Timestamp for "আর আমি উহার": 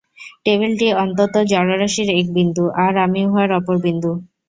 2.83-3.49